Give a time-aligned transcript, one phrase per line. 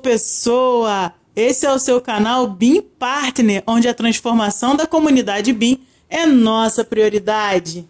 [0.00, 1.12] pessoa!
[1.36, 6.84] Esse é o seu canal BIM Partner, onde a transformação da comunidade BIM é nossa
[6.84, 7.88] prioridade.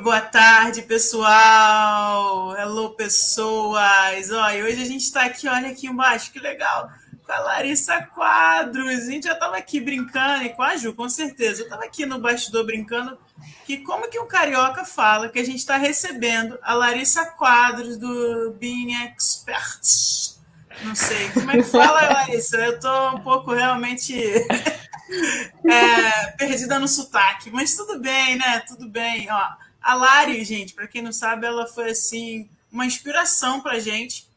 [0.00, 2.56] Boa tarde, pessoal!
[2.56, 4.30] Hello, pessoas!
[4.30, 6.88] Olha, hoje a gente está aqui, olha aqui embaixo, que legal!
[7.26, 9.08] Com a Larissa Quadros.
[9.08, 11.62] A gente já estava aqui brincando, e com a Ju, com certeza.
[11.62, 13.18] Eu estava aqui no bastidor brincando
[13.64, 18.52] que como que um carioca fala que a gente está recebendo a Larissa Quadros do
[18.58, 20.40] Being Experts.
[20.82, 21.30] Não sei.
[21.30, 22.56] Como é que fala, Larissa?
[22.56, 24.14] Eu estou um pouco realmente
[25.66, 28.60] é, perdida no sotaque, mas tudo bem, né?
[28.60, 29.30] Tudo bem.
[29.30, 29.48] Ó,
[29.80, 34.28] a Lari, gente, para quem não sabe, ela foi assim uma inspiração para gente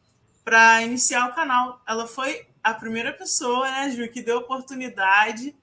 [0.44, 1.80] para iniciar o canal.
[1.86, 5.54] Ela foi a primeira pessoa, né, Ju, que deu oportunidade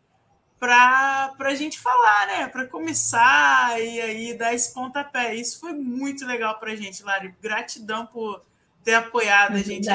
[0.59, 2.47] para a gente falar, né?
[2.47, 5.33] Para começar e aí dar esse pontapé.
[5.33, 7.33] Isso foi muito legal para a gente, Lari.
[7.41, 8.43] Gratidão por
[8.83, 9.87] ter apoiado é a gente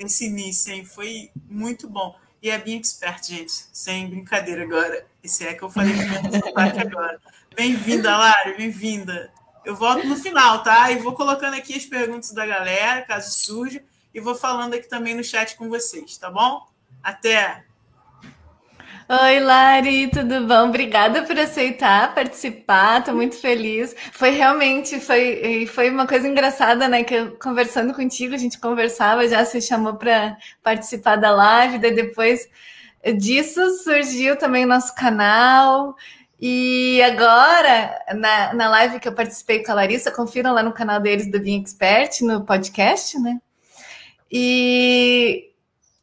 [0.00, 0.84] nesse início, hein?
[0.84, 2.18] Foi muito bom.
[2.42, 3.52] E é bem expert, gente.
[3.72, 5.06] Sem brincadeira agora.
[5.22, 7.20] Esse é que eu falei com agora.
[7.54, 9.30] Bem-vinda, Lari, bem-vinda.
[9.64, 10.90] Eu volto no final, tá?
[10.90, 13.82] E vou colocando aqui as perguntas da galera, caso surja,
[14.14, 16.66] e vou falando aqui também no chat com vocês, tá bom?
[17.02, 17.67] Até!
[19.10, 20.68] Oi, Lari, tudo bom?
[20.68, 23.96] Obrigada por aceitar participar, tô muito feliz.
[24.12, 27.02] Foi realmente, foi, foi uma coisa engraçada, né?
[27.02, 31.94] Que eu, conversando contigo, a gente conversava, já se chamou para participar da live, daí
[31.94, 32.50] depois
[33.16, 35.96] disso surgiu também o nosso canal.
[36.38, 41.00] E agora, na, na live que eu participei com a Larissa, confiram lá no canal
[41.00, 43.40] deles do Being Expert, no podcast, né?
[44.30, 45.47] E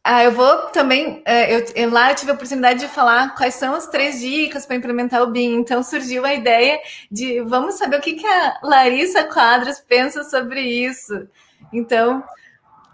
[0.08, 1.24] ah, eu vou também.
[1.26, 4.64] É, eu, eu, lá eu tive a oportunidade de falar quais são as três dicas
[4.64, 5.56] para implementar o BIM.
[5.56, 6.80] Então surgiu a ideia
[7.12, 11.28] de vamos saber o que, que a Larissa Quadros pensa sobre isso.
[11.74, 12.24] Então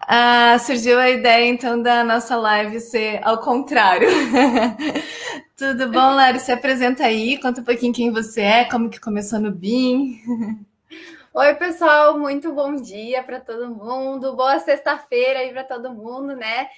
[0.08, 4.08] ah, surgiu a ideia então da nossa live ser ao contrário.
[5.58, 6.40] Tudo bom, Lara?
[6.40, 10.18] Se apresenta aí, conta um pouquinho quem você é, como que começou no BIM.
[11.34, 14.34] Oi, pessoal, muito bom dia para todo mundo.
[14.34, 16.70] Boa sexta-feira aí para todo mundo, né?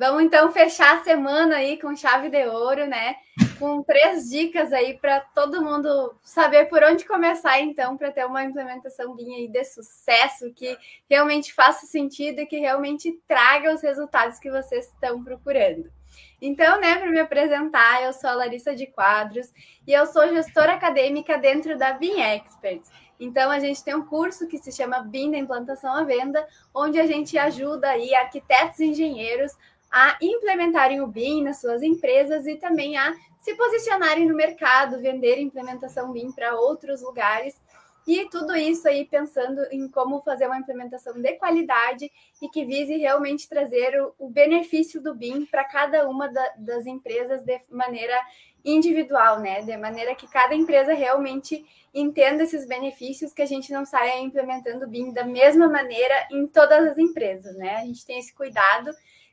[0.00, 3.16] Vamos então fechar a semana aí com chave de ouro, né?
[3.58, 8.42] Com três dicas aí para todo mundo saber por onde começar, então, para ter uma
[8.42, 10.74] implementação aí de sucesso que
[11.06, 15.92] realmente faça sentido e que realmente traga os resultados que vocês estão procurando.
[16.40, 19.52] Então, né, para me apresentar, eu sou a Larissa de Quadros
[19.86, 22.90] e eu sou gestora acadêmica dentro da BIM Experts.
[23.20, 26.98] Então, a gente tem um curso que se chama BIM da Implantação à Venda, onde
[26.98, 29.52] a gente ajuda aí arquitetos e engenheiros
[29.90, 35.38] a implementarem o BIM nas suas empresas e também a se posicionarem no mercado, vender
[35.38, 37.60] implementação BIM para outros lugares.
[38.06, 42.96] E tudo isso aí pensando em como fazer uma implementação de qualidade e que vise
[42.96, 48.18] realmente trazer o, o benefício do BIM para cada uma da, das empresas de maneira
[48.64, 49.62] individual, né?
[49.62, 54.84] De maneira que cada empresa realmente entenda esses benefícios, que a gente não saia implementando
[54.84, 57.76] o BIM da mesma maneira em todas as empresas, né?
[57.76, 58.90] A gente tem esse cuidado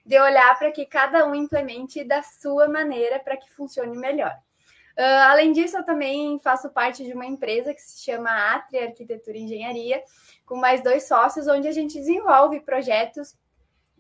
[0.08, 4.34] de olhar para que cada um implemente da sua maneira para que funcione melhor.
[4.98, 9.38] Uh, além disso, eu também faço parte de uma empresa que se chama Atria Arquitetura
[9.38, 10.02] e Engenharia,
[10.46, 13.36] com mais dois sócios, onde a gente desenvolve projetos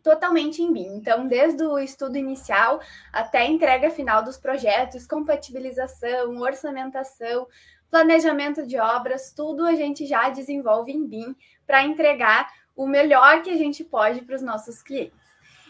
[0.01, 0.95] totalmente em BIM.
[0.95, 2.79] Então, desde o estudo inicial
[3.11, 7.45] até a entrega final dos projetos, compatibilização, orçamentação,
[7.91, 11.35] planejamento de obras, tudo a gente já desenvolve em BIM
[11.65, 15.26] para entregar o melhor que a gente pode para os nossos clientes.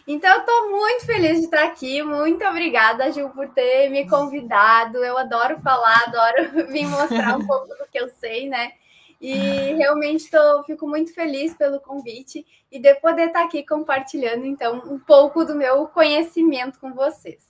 [0.07, 2.01] Então, eu estou muito feliz de estar aqui.
[2.01, 5.03] Muito obrigada, Gil, por ter me convidado.
[5.03, 8.72] Eu adoro falar, adoro vir mostrar um pouco do que eu sei, né?
[9.19, 9.34] E
[9.73, 15.00] realmente tô, fico muito feliz pelo convite e de poder estar aqui compartilhando, então, um
[15.00, 17.44] pouco do meu conhecimento com vocês.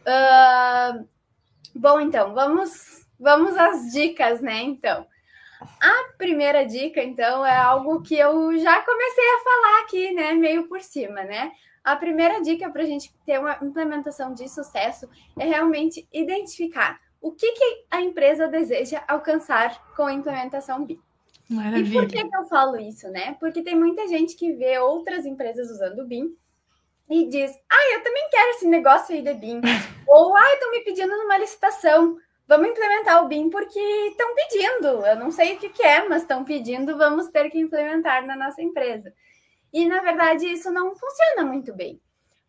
[0.00, 1.06] Uh,
[1.74, 4.62] bom, então, vamos, vamos às dicas, né?
[4.62, 5.06] Então,
[5.80, 10.32] a primeira dica, então, é algo que eu já comecei a falar aqui, né?
[10.32, 11.52] Meio por cima, né?
[11.84, 15.06] A primeira dica para a gente ter uma implementação de sucesso
[15.38, 20.98] é realmente identificar o que, que a empresa deseja alcançar com a implementação BIM.
[21.48, 21.88] Maravilha.
[21.88, 23.36] E por que, que eu falo isso, né?
[23.38, 26.34] Porque tem muita gente que vê outras empresas usando o BIM
[27.08, 29.60] e diz: Ah, eu também quero esse negócio aí de BIM.
[30.08, 32.16] Ou, ah, estão me pedindo numa licitação.
[32.46, 35.06] Vamos implementar o BIM porque estão pedindo.
[35.06, 38.36] Eu não sei o que, que é, mas estão pedindo, vamos ter que implementar na
[38.36, 39.12] nossa empresa.
[39.74, 42.00] E, na verdade, isso não funciona muito bem.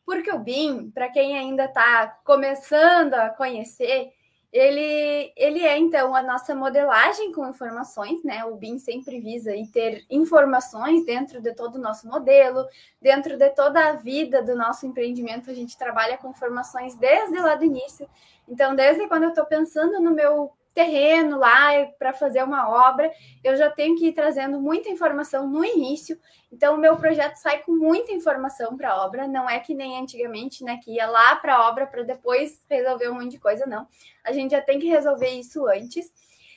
[0.05, 4.13] Porque o BIM, para quem ainda está começando a conhecer,
[4.53, 8.45] ele, ele é, então, a nossa modelagem com informações, né?
[8.45, 12.63] O BIM sempre visa ter informações dentro de todo o nosso modelo,
[13.01, 17.55] dentro de toda a vida do nosso empreendimento, a gente trabalha com informações desde lá
[17.55, 18.07] do início.
[18.47, 23.09] Então, desde quando eu estou pensando no meu terreno lá para fazer uma obra,
[23.41, 26.19] eu já tenho que ir trazendo muita informação no início.
[26.51, 29.97] Então, o meu projeto sai com muita informação para a obra, não é que nem
[29.97, 33.65] antigamente, né, que ia lá para a obra para depois resolver um monte de coisa,
[33.65, 33.87] não.
[34.23, 36.05] A gente já tem que resolver isso antes.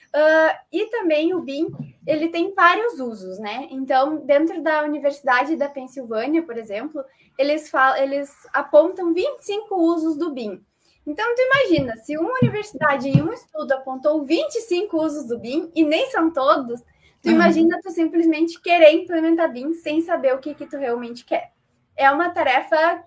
[0.08, 1.68] Uh, e também o BIM,
[2.06, 3.68] ele tem vários usos, né?
[3.70, 7.04] Então, dentro da Universidade da Pensilvânia, por exemplo,
[7.38, 10.64] eles, falam, eles apontam 25 usos do BIM.
[11.08, 15.82] Então, tu imagina, se uma universidade em um estudo apontou 25 usos do BIM, e
[15.82, 16.82] nem são todos,
[17.22, 17.34] tu uhum.
[17.36, 21.52] imagina tu simplesmente querer implementar BIM sem saber o que, que tu realmente quer.
[21.96, 23.02] É uma tarefa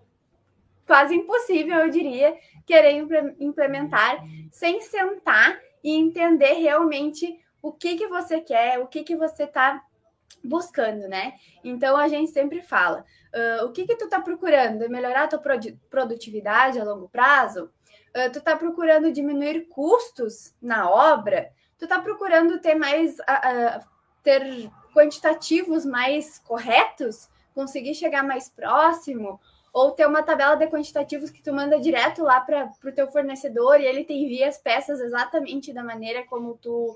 [0.87, 3.05] quase impossível, eu diria, querer
[3.39, 9.43] implementar sem sentar e entender realmente o que, que você quer, o que, que você
[9.43, 9.79] está
[10.43, 11.33] buscando, né?
[11.63, 13.05] Então a gente sempre fala:
[13.61, 14.83] uh, o que, que tu está procurando?
[14.83, 15.41] É melhorar a tua
[15.87, 17.69] produtividade a longo prazo?
[18.15, 23.83] Uh, tu está procurando diminuir custos na obra, tu está procurando ter mais uh,
[24.23, 29.39] ter quantitativos mais corretos, conseguir chegar mais próximo,
[29.73, 33.79] ou ter uma tabela de quantitativos que tu manda direto lá para o teu fornecedor
[33.79, 36.95] e ele te envia as peças exatamente da maneira como tu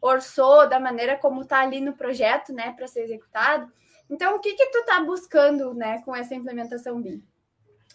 [0.00, 3.72] orçou, da maneira como tá ali no projeto, né, para ser executado.
[4.10, 7.22] Então, o que que tu tá buscando, né, com essa implementação BIM?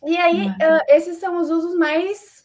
[0.04, 2.44] E aí, uh, esses são os usos mais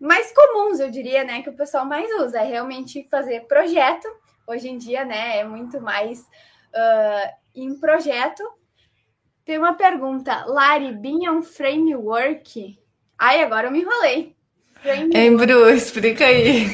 [0.00, 4.08] mais comuns, eu diria, né, que o pessoal mais usa, é realmente fazer projeto.
[4.46, 8.42] Hoje em dia, né, é muito mais uh, em projeto.
[9.44, 12.78] Tem uma pergunta, Lari, BIM é um framework?
[13.18, 14.36] Ai, agora eu me enrolei.
[14.84, 16.66] Hein, Bru, explica aí.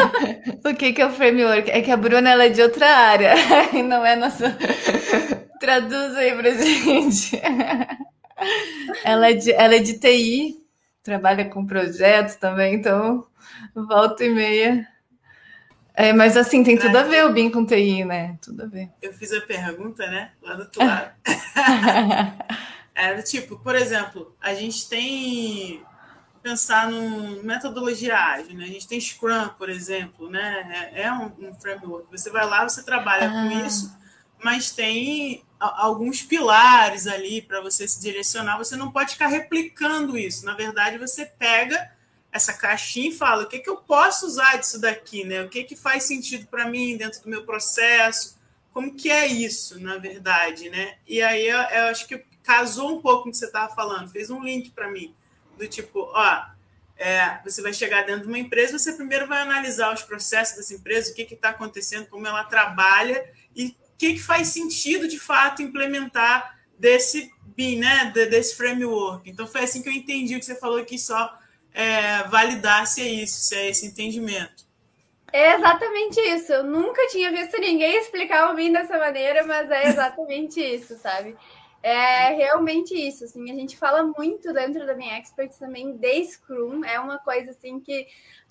[0.64, 1.70] o que, que é o framework?
[1.70, 3.34] É que a Bruna ela é de outra área
[3.84, 4.56] não é nossa.
[5.58, 7.40] Traduz aí pra gente.
[9.02, 10.56] ela, é de, ela é de TI,
[11.08, 13.26] trabalha com projetos também, então
[13.74, 14.86] volta e meia.
[15.94, 18.38] É, mas assim, tem tudo a ver o BIM com TI, né?
[18.40, 18.90] Tudo a ver.
[19.02, 20.30] Eu fiz a pergunta, né?
[20.42, 21.10] Lá do outro lado.
[22.94, 25.82] é, tipo, por exemplo, a gente tem
[26.40, 28.64] pensar numa metodologia ágil, né?
[28.64, 30.90] A gente tem Scrum, por exemplo, né?
[30.94, 32.06] É, é um, um, framework.
[32.10, 33.32] Você vai lá, você trabalha ah.
[33.32, 33.92] com isso,
[34.42, 38.58] mas tem alguns pilares ali para você se direcionar.
[38.58, 40.44] Você não pode ficar replicando isso.
[40.44, 41.90] Na verdade, você pega
[42.30, 45.42] essa caixinha e fala: o que, que eu posso usar disso daqui, né?
[45.42, 48.38] O que, que faz sentido para mim dentro do meu processo?
[48.72, 50.98] Como que é isso, na verdade, né?
[51.06, 54.10] E aí eu, eu acho que casou um pouco com o que você estava falando,
[54.10, 55.14] fez um link para mim,
[55.58, 56.46] do tipo, ó,
[56.96, 60.74] é, você vai chegar dentro de uma empresa, você primeiro vai analisar os processos dessa
[60.74, 65.60] empresa, o que está acontecendo, como ela trabalha e que, que faz sentido de fato
[65.60, 69.28] implementar desse BIM, né, desse framework.
[69.28, 71.36] Então foi assim que eu entendi o que você falou aqui, só
[71.74, 74.66] é, validar se é isso, se é esse entendimento.
[75.32, 76.52] É exatamente isso.
[76.52, 81.36] Eu nunca tinha visto ninguém explicar o BIM dessa maneira, mas é exatamente isso, sabe?
[81.82, 86.84] É realmente isso, assim, a gente fala muito dentro da minha expert também de Scrum,
[86.84, 88.06] é uma coisa assim que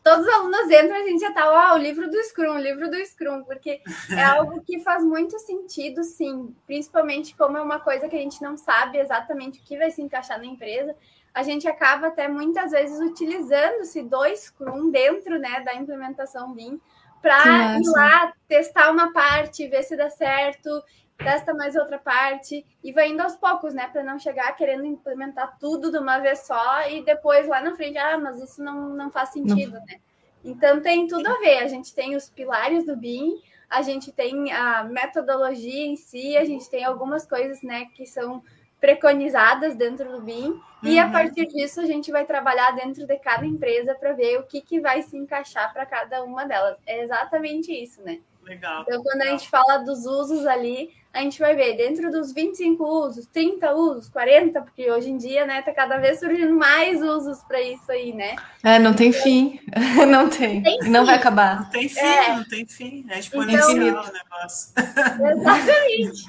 [0.07, 2.89] todos os alunos entram, a gente já tá, ó, o livro do Scrum, o livro
[2.89, 8.07] do Scrum, porque é algo que faz muito sentido, sim, principalmente como é uma coisa
[8.07, 10.95] que a gente não sabe exatamente o que vai se encaixar na empresa,
[11.33, 16.79] a gente acaba até muitas vezes utilizando-se do Scrum dentro, né, da implementação BIM,
[17.21, 20.69] para ir lá testar uma parte, ver se dá certo,
[21.17, 23.87] testa mais outra parte e vai indo aos poucos, né?
[23.87, 27.97] Para não chegar querendo implementar tudo de uma vez só e depois lá na frente,
[27.97, 29.85] ah, mas isso não, não faz sentido, não.
[29.85, 29.99] né?
[30.43, 31.59] Então tem tudo a ver.
[31.59, 36.45] A gente tem os pilares do BIM, a gente tem a metodologia em si, a
[36.45, 38.41] gente tem algumas coisas, né, que são
[38.79, 40.61] preconizadas dentro do BIM uhum.
[40.83, 41.11] e a uhum.
[41.11, 44.79] partir disso a gente vai trabalhar dentro de cada empresa para ver o que, que
[44.79, 46.77] vai se encaixar para cada uma delas.
[46.85, 48.19] É exatamente isso, né?
[48.43, 48.83] Legal.
[48.83, 49.35] Então, quando legal.
[49.35, 53.73] a gente fala dos usos ali, a gente vai ver dentro dos 25 usos, 30
[53.73, 57.91] usos, 40, porque hoje em dia, né, tá cada vez surgindo mais usos para isso
[57.91, 58.35] aí, né?
[58.63, 59.59] É, não tem fim.
[60.07, 60.61] Não tem.
[60.61, 61.61] tem não vai acabar.
[61.61, 62.35] Não tem fim, é.
[62.35, 63.05] não tem fim.
[63.09, 64.73] É exponencial então, o negócio.
[64.77, 66.23] Exatamente.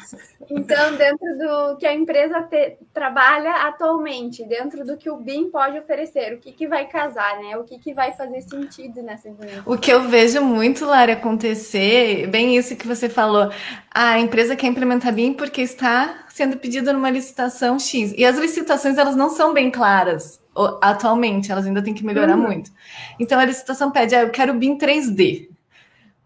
[0.50, 5.78] Então, dentro do que a empresa te, trabalha atualmente, dentro do que o BIM pode
[5.78, 7.56] oferecer, o que, que vai casar, né?
[7.56, 9.72] O que, que vai fazer sentido nessa implementação.
[9.72, 13.50] O que eu vejo muito, Lara, acontecer, bem isso que você falou,
[13.90, 18.14] a empresa quer implementar BIM porque está sendo pedido numa licitação X.
[18.16, 20.40] E as licitações, elas não são bem claras.
[20.80, 22.46] atualmente, elas ainda têm que melhorar uhum.
[22.46, 22.70] muito.
[23.18, 25.48] Então a licitação pede, ah, eu quero BIM 3D.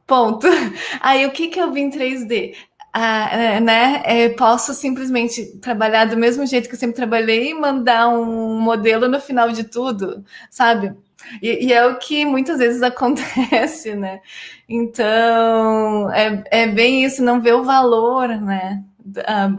[0.06, 0.46] Ponto.
[1.00, 2.54] Aí o que, que é o BIM 3D?
[2.94, 4.02] Ah, é, né?
[4.04, 9.08] É, posso simplesmente trabalhar do mesmo jeito que eu sempre trabalhei e mandar um modelo
[9.08, 10.94] no final de tudo, sabe?
[11.40, 14.20] E, e, é o que muitas vezes acontece, né?
[14.68, 18.82] Então, é, é bem isso, não ver o valor, né?
[19.26, 19.52] A,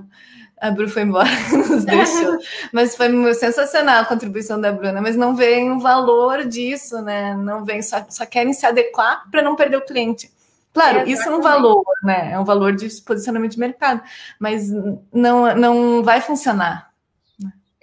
[0.64, 2.38] a Bru foi embora, nos deixou.
[2.72, 7.36] Mas foi sensacional a contribuição da Bruna, mas não vem o valor disso, né?
[7.36, 10.32] Não vem, só, só querem se adequar para não perder o cliente.
[10.74, 12.32] Claro, é, isso é um valor, né?
[12.32, 14.02] É um valor de posicionamento de mercado,
[14.40, 14.72] mas
[15.12, 16.93] não, não vai funcionar.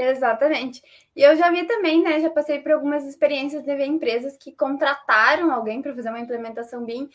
[0.00, 0.82] Exatamente.
[1.14, 2.20] E eu já vi também, né?
[2.20, 6.86] Já passei por algumas experiências de ver empresas que contrataram alguém para fazer uma implementação
[6.86, 7.06] BIM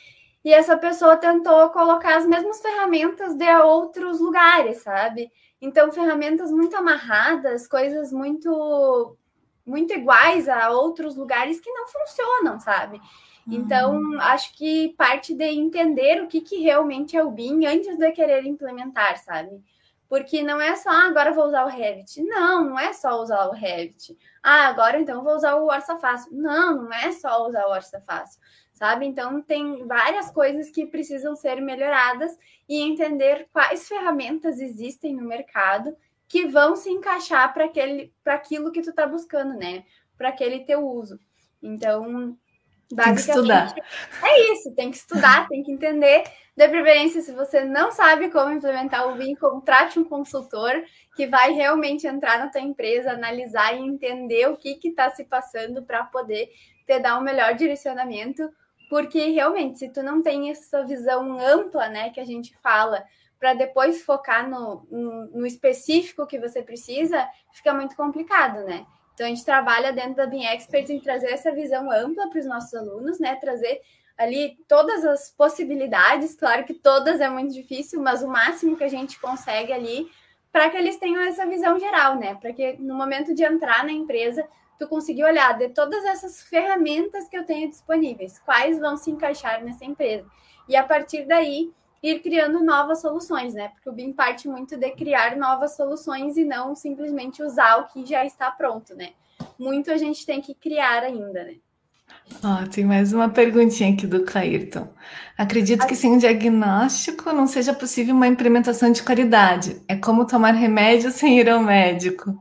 [0.44, 5.32] e essa pessoa tentou colocar as mesmas ferramentas de outros lugares, sabe?
[5.60, 9.18] Então, ferramentas muito amarradas, coisas muito
[9.66, 13.02] muito iguais a outros lugares que não funcionam, sabe?
[13.48, 14.22] Então, uhum.
[14.22, 18.46] acho que parte de entender o que, que realmente é o BIM antes de querer
[18.46, 19.60] implementar, sabe?
[20.08, 22.22] Porque não é só, ah, agora vou usar o Revit.
[22.22, 24.16] Não, não é só usar o Revit.
[24.44, 26.32] Ah, agora então vou usar o Orça Fácil.
[26.32, 28.40] Não, não é só usar o Orça Fácil,
[28.72, 29.06] sabe?
[29.06, 32.38] Então tem várias coisas que precisam ser melhoradas
[32.70, 35.96] e entender quais ferramentas existem no mercado
[36.28, 39.84] que vão se encaixar para aquele para aquilo que tu está buscando, né?
[40.18, 41.20] Para aquele teu uso.
[41.62, 42.38] Então,
[42.90, 43.74] tem que estudar.
[44.24, 46.24] É isso, tem que estudar, tem que entender.
[46.56, 50.72] De preferência, se você não sabe como implementar o BIM, contrate um consultor
[51.14, 55.84] que vai realmente entrar na tua empresa, analisar e entender o que está se passando
[55.84, 56.50] para poder
[56.88, 58.50] te dar um melhor direcionamento.
[58.90, 63.04] Porque realmente, se tu não tem essa visão ampla, né, que a gente fala,
[63.38, 68.86] para depois focar no, no, no específico que você precisa, fica muito complicado, né?
[69.14, 72.46] Então, a gente trabalha dentro da BIM Experts em trazer essa visão ampla para os
[72.46, 73.36] nossos alunos, né?
[73.36, 73.82] Trazer
[74.18, 78.90] ali todas as possibilidades, claro que todas é muito difícil, mas o máximo que a
[78.90, 80.10] gente consegue ali
[80.52, 82.36] para que eles tenham essa visão geral, né?
[82.36, 84.48] Para que no momento de entrar na empresa,
[84.80, 89.64] tu conseguir olhar de todas essas ferramentas que eu tenho disponíveis, quais vão se encaixar
[89.64, 90.26] nessa empresa.
[90.68, 93.70] E a partir daí, ir criando novas soluções, né?
[93.70, 98.06] Porque o BIM parte muito de criar novas soluções e não simplesmente usar o que
[98.06, 99.14] já está pronto, né?
[99.58, 101.58] Muito a gente tem que criar ainda, né?
[102.44, 104.88] Ó, tem mais uma perguntinha aqui do Clairton.
[105.38, 109.82] Acredito que sem um diagnóstico não seja possível uma implementação de qualidade.
[109.88, 112.34] É como tomar remédio sem ir ao médico.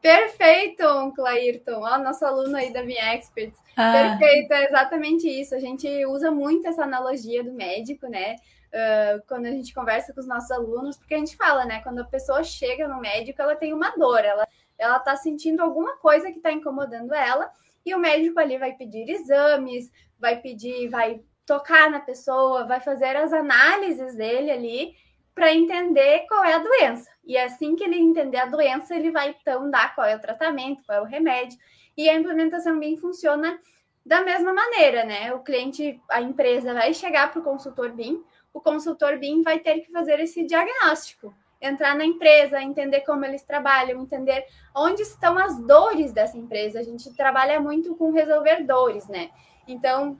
[0.00, 0.84] Perfeito,
[1.16, 1.80] Clairton.
[1.80, 3.58] Ó, nosso aluno aí da Minha Experts.
[3.74, 4.18] Ah.
[4.18, 5.54] Perfeito, é exatamente isso.
[5.54, 8.36] A gente usa muito essa analogia do médico, né?
[8.68, 11.80] Uh, quando a gente conversa com os nossos alunos, porque a gente fala, né?
[11.82, 14.46] Quando a pessoa chega no médico, ela tem uma dor, ela,
[14.78, 17.50] ela tá sentindo alguma coisa que está incomodando ela,
[17.84, 23.16] e o médico ali vai pedir exames, vai pedir, vai tocar na pessoa, vai fazer
[23.16, 24.94] as análises dele ali
[25.34, 27.10] para entender qual é a doença.
[27.24, 30.84] E assim que ele entender a doença, ele vai então dar qual é o tratamento,
[30.84, 31.58] qual é o remédio.
[31.96, 33.58] E a implementação BIM funciona
[34.06, 35.32] da mesma maneira, né?
[35.32, 38.22] O cliente, a empresa vai chegar para o consultor BIM,
[38.52, 43.42] o consultor BIM vai ter que fazer esse diagnóstico, entrar na empresa, entender como eles
[43.42, 44.44] trabalham, entender
[44.74, 46.80] onde estão as dores dessa empresa.
[46.80, 49.30] A gente trabalha muito com resolver dores, né?
[49.66, 50.18] Então,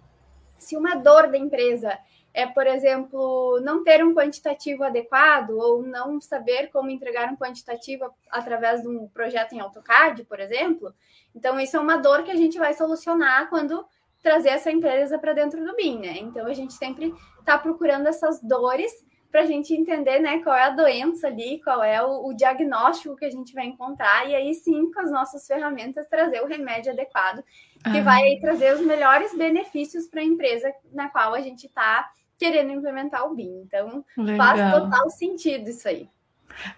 [0.56, 1.98] se uma dor da empresa
[2.34, 8.12] é, por exemplo, não ter um quantitativo adequado ou não saber como entregar um quantitativo
[8.28, 10.92] através de um projeto em AutoCAD, por exemplo.
[11.32, 13.86] Então, isso é uma dor que a gente vai solucionar quando
[14.20, 16.18] trazer essa empresa para dentro do BIM, né?
[16.18, 18.92] Então, a gente sempre está procurando essas dores
[19.34, 23.16] para a gente entender né, qual é a doença ali, qual é o, o, diagnóstico
[23.16, 26.92] que a gente vai encontrar, e aí sim, com as nossas ferramentas, trazer o remédio
[26.92, 27.42] adequado,
[27.82, 28.02] que ah.
[28.02, 33.26] vai trazer os melhores benefícios para a empresa na qual a gente está querendo implementar
[33.26, 33.62] o BIM.
[33.66, 34.46] Então, Legal.
[34.46, 36.08] faz total sentido isso aí.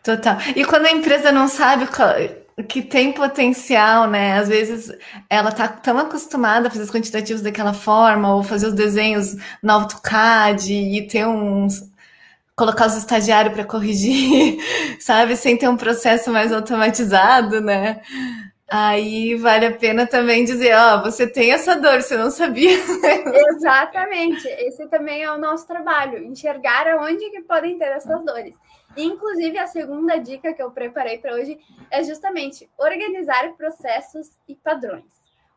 [0.03, 0.39] Total.
[0.57, 1.87] E quando a empresa não sabe
[2.67, 4.39] que tem potencial, né?
[4.39, 4.97] Às vezes
[5.29, 9.73] ela tá tão acostumada a fazer os quantitativos daquela forma, ou fazer os desenhos no
[9.73, 11.95] AutoCAD e ter uns.
[12.57, 14.59] Colocar os estagiários para corrigir,
[14.99, 15.37] sabe?
[15.37, 18.01] Sem ter um processo mais automatizado, né?
[18.69, 22.77] Aí vale a pena também dizer, ó, oh, você tem essa dor, você não sabia.
[23.55, 24.49] Exatamente.
[24.49, 28.57] Esse também é o nosso trabalho, enxergar aonde que podem ter essas dores.
[28.97, 31.59] Inclusive, a segunda dica que eu preparei para hoje
[31.91, 35.16] é justamente organizar processos e padrões.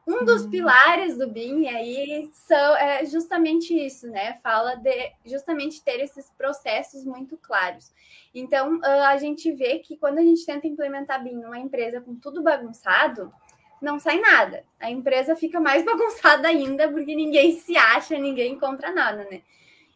[0.09, 0.49] Um dos hum.
[0.49, 4.39] pilares do BIM aí são, é justamente isso, né?
[4.41, 7.93] Fala de justamente ter esses processos muito claros.
[8.33, 12.41] Então, a gente vê que quando a gente tenta implementar BIM numa empresa com tudo
[12.41, 13.31] bagunçado,
[13.79, 14.65] não sai nada.
[14.79, 19.43] A empresa fica mais bagunçada ainda, porque ninguém se acha, ninguém encontra nada, né?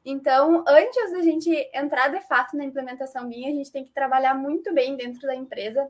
[0.05, 4.35] Então, antes da gente entrar de fato na implementação BIM, a gente tem que trabalhar
[4.35, 5.89] muito bem dentro da empresa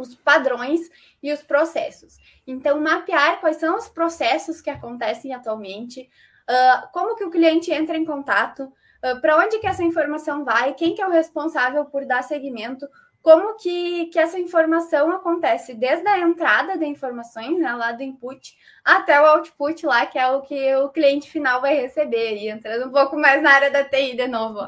[0.00, 0.90] os padrões
[1.22, 2.16] e os processos.
[2.46, 6.10] Então, mapear quais são os processos que acontecem atualmente,
[6.48, 10.74] uh, como que o cliente entra em contato, uh, para onde que essa informação vai,
[10.74, 12.88] quem que é o responsável por dar seguimento,
[13.22, 18.56] como que, que essa informação acontece desde a entrada de informações, né, lá do input,
[18.82, 22.88] até o output lá, que é o que o cliente final vai receber, e entrando
[22.88, 24.66] um pouco mais na área da TI de novo.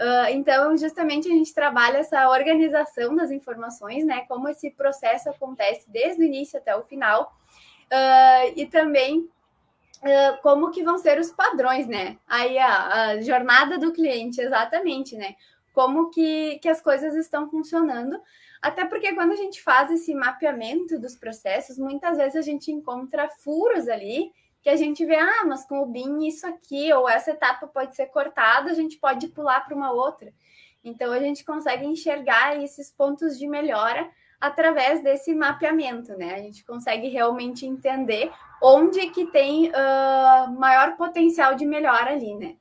[0.00, 5.90] Uh, então, justamente a gente trabalha essa organização das informações, né, como esse processo acontece
[5.90, 7.36] desde o início até o final,
[7.92, 13.76] uh, e também uh, como que vão ser os padrões, né, aí a, a jornada
[13.76, 15.34] do cliente, exatamente, né,
[15.74, 18.20] como que, que as coisas estão funcionando.
[18.62, 23.28] Até porque quando a gente faz esse mapeamento dos processos, muitas vezes a gente encontra
[23.28, 27.30] furos ali que a gente vê, ah, mas com o BIM isso aqui, ou essa
[27.30, 30.32] etapa pode ser cortada, a gente pode pular para uma outra.
[30.82, 34.08] Então a gente consegue enxergar esses pontos de melhora
[34.40, 36.34] através desse mapeamento, né?
[36.34, 38.30] A gente consegue realmente entender
[38.62, 42.56] onde que tem uh, maior potencial de melhora ali, né?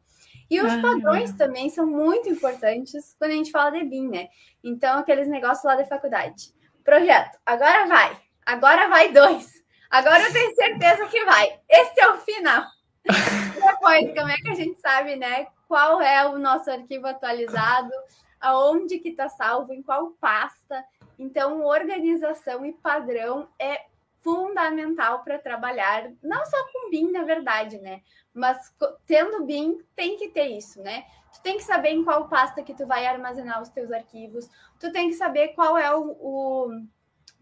[0.49, 4.29] E os padrões também são muito importantes quando a gente fala de BIM, né?
[4.63, 6.53] Então, aqueles negócios lá da faculdade.
[6.83, 8.17] Projeto, agora vai.
[8.45, 9.56] Agora vai dois.
[9.89, 11.59] Agora eu tenho certeza que vai.
[11.69, 12.65] Esse é o final.
[13.05, 15.47] Depois, como é que a gente sabe, né?
[15.67, 17.91] Qual é o nosso arquivo atualizado,
[18.39, 20.83] aonde que está salvo, em qual pasta.
[21.17, 23.85] Então, organização e padrão é
[24.27, 28.01] fundamental para trabalhar, não só com BIM, na verdade, né?
[28.33, 28.57] Mas
[29.05, 31.05] tendo BIM, tem que ter isso, né?
[31.33, 34.91] Tu tem que saber em qual pasta que tu vai armazenar os teus arquivos, tu
[34.91, 36.67] tem que saber qual é o, o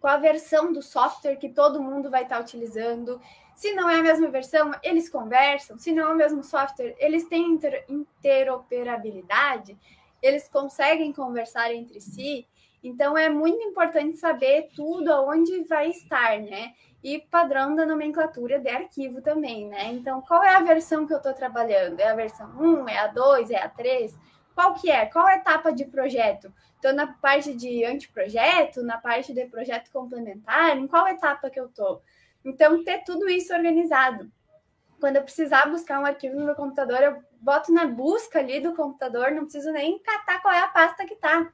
[0.05, 3.19] qual a versão do software que todo mundo vai estar utilizando.
[3.55, 5.79] Se não é a mesma versão, eles conversam.
[5.79, 9.75] Se não é o mesmo software, eles têm inter interoperabilidade,
[10.21, 12.47] eles conseguem conversar entre si.
[12.83, 16.73] Então é muito importante saber tudo aonde vai estar, né?
[17.03, 19.87] E padrão da nomenclatura de arquivo também, né?
[19.91, 21.99] Então, qual é a versão que eu estou trabalhando?
[21.99, 24.15] É a versão 1, é a 2, é a 3?
[24.55, 25.05] Qual que é?
[25.05, 26.51] Qual a etapa de projeto?
[26.75, 31.65] Estou na parte de anteprojeto, na parte de projeto complementar, em qual etapa que eu
[31.65, 32.01] estou?
[32.43, 34.31] Então, ter tudo isso organizado.
[34.99, 38.73] Quando eu precisar buscar um arquivo no meu computador, eu boto na busca ali do
[38.73, 41.51] computador, não preciso nem catar qual é a pasta que está.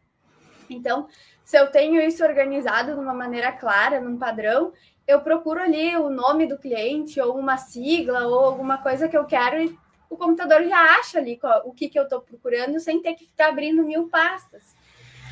[0.69, 1.07] Então,
[1.43, 4.73] se eu tenho isso organizado de uma maneira clara, num padrão,
[5.07, 9.25] eu procuro ali o nome do cliente, ou uma sigla, ou alguma coisa que eu
[9.25, 9.77] quero, e
[10.12, 13.26] o computador já acha ali qual, o que, que eu estou procurando, sem ter que
[13.26, 14.76] ficar abrindo mil pastas.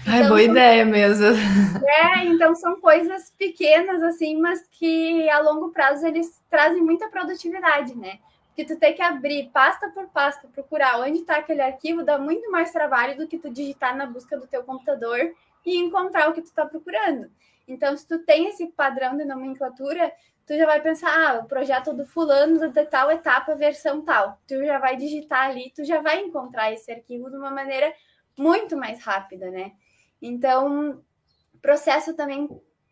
[0.07, 0.51] Ai, então, boa são...
[0.51, 1.25] ideia mesmo.
[1.85, 7.95] É, então são coisas pequenas, assim, mas que a longo prazo eles trazem muita produtividade,
[7.97, 8.19] né?
[8.59, 12.51] que tu tem que abrir pasta por pasta, procurar onde está aquele arquivo, dá muito
[12.51, 15.33] mais trabalho do que tu digitar na busca do teu computador
[15.65, 17.31] e encontrar o que tu está procurando.
[17.65, 20.11] Então, se tu tem esse padrão de nomenclatura,
[20.49, 24.41] tu já vai pensar, ah, o projeto do fulano de tal etapa, versão tal.
[24.47, 27.93] Tu já vai digitar ali, tu já vai encontrar esse arquivo de uma maneira
[28.35, 29.73] muito mais rápida, né?
[30.19, 31.03] Então,
[31.61, 32.49] processo também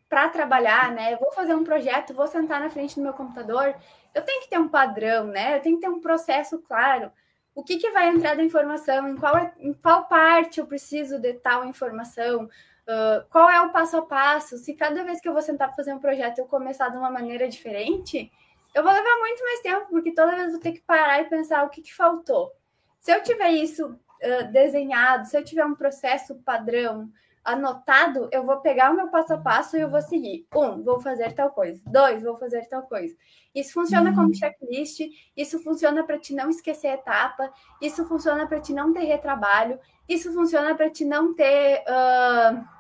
[0.08, 1.15] para trabalhar, né?
[1.15, 3.76] vou fazer um projeto, vou sentar na frente do meu computador,
[4.13, 5.58] eu tenho que ter um padrão, né?
[5.58, 7.12] Eu tenho que ter um processo claro.
[7.56, 9.10] O que, que vai entrar da informação?
[9.10, 12.48] Em qual, em qual parte eu preciso de tal informação?
[12.88, 14.58] Uh, qual é o passo a passo?
[14.58, 17.10] Se cada vez que eu vou sentar para fazer um projeto eu começar de uma
[17.12, 18.32] maneira diferente,
[18.73, 21.30] eu vou levar muito mais tempo, porque toda vez eu vou ter que parar e
[21.30, 22.52] pensar o que, que faltou.
[23.00, 27.12] Se eu tiver isso uh, desenhado, se eu tiver um processo padrão,
[27.47, 30.45] anotado, eu vou pegar o meu passo a passo e eu vou seguir.
[30.54, 31.82] Um, vou fazer tal coisa.
[31.88, 33.15] Dois, vou fazer tal coisa.
[33.56, 34.34] Isso funciona como uhum.
[34.34, 35.00] checklist,
[35.36, 37.50] isso funciona para te não esquecer etapa,
[37.82, 42.76] isso funciona para te não ter retrabalho, isso funciona para te não ter uh,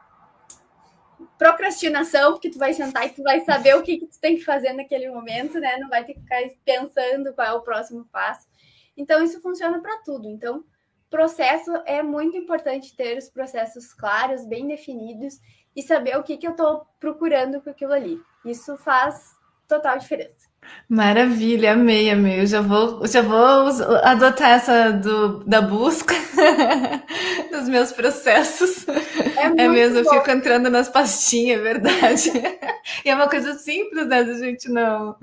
[1.37, 4.43] procrastinação, porque tu vai sentar e tu vai saber o que, que tu tem que
[4.43, 5.77] fazer naquele momento, né?
[5.77, 8.47] Não vai ter que ficar pensando qual é o próximo passo.
[8.95, 10.27] Então, isso funciona para tudo.
[10.27, 10.63] Então,
[11.09, 15.39] processo é muito importante ter os processos claros, bem definidos
[15.75, 18.19] e saber o que, que eu estou procurando com aquilo ali.
[18.45, 19.35] Isso faz
[19.67, 20.47] total diferença.
[20.89, 22.41] Maravilha, amei, amei.
[22.41, 23.67] Eu já vou, já vou
[24.03, 26.13] adotar essa do, da busca
[27.51, 28.87] dos meus processos.
[28.87, 30.13] É, é mesmo, bom.
[30.13, 32.31] eu fico entrando nas pastinhas, é verdade.
[33.03, 34.19] e é uma coisa simples, né?
[34.19, 35.15] A gente não,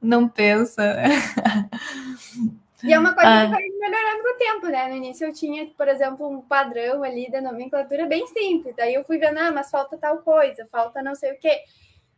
[0.00, 0.96] não pensa.
[2.84, 3.44] E é uma coisa ah.
[3.44, 4.88] que vai melhorando com o tempo, né?
[4.88, 8.74] No início eu tinha, por exemplo, um padrão ali da nomenclatura bem simples.
[8.76, 11.60] Daí eu fui vendo, ah, mas falta tal coisa, falta não sei o quê.